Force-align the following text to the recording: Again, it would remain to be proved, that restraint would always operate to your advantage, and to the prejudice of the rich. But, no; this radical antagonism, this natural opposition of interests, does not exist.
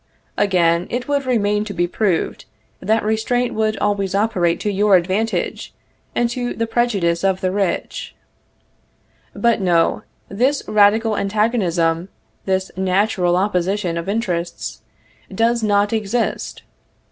Again, 0.35 0.87
it 0.89 1.07
would 1.07 1.27
remain 1.27 1.63
to 1.65 1.75
be 1.75 1.85
proved, 1.85 2.45
that 2.79 3.03
restraint 3.03 3.53
would 3.53 3.77
always 3.77 4.15
operate 4.15 4.59
to 4.61 4.71
your 4.71 4.95
advantage, 4.95 5.75
and 6.15 6.27
to 6.31 6.55
the 6.55 6.65
prejudice 6.65 7.23
of 7.23 7.39
the 7.41 7.51
rich. 7.51 8.15
But, 9.35 9.61
no; 9.61 10.01
this 10.27 10.63
radical 10.67 11.15
antagonism, 11.15 12.09
this 12.45 12.71
natural 12.75 13.37
opposition 13.37 13.95
of 13.95 14.09
interests, 14.09 14.81
does 15.31 15.61
not 15.61 15.93
exist. 15.93 16.63